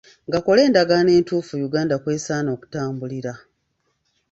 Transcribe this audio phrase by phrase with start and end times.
[0.33, 3.33] Gakole endagaano entuufu Uganda kw'esaana okutambulira.